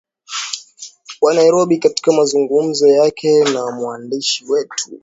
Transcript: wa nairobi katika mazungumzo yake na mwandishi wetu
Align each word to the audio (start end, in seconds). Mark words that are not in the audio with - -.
wa 1.21 1.33
nairobi 1.33 1.77
katika 1.79 2.11
mazungumzo 2.11 2.87
yake 2.87 3.43
na 3.43 3.71
mwandishi 3.71 4.45
wetu 4.45 4.91